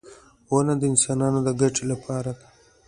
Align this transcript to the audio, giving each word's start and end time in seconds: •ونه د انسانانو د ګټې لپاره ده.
•ونه 0.51 0.73
د 0.79 0.83
انسانانو 0.91 1.39
د 1.43 1.49
ګټې 1.61 1.83
لپاره 1.91 2.31
ده. 2.39 2.47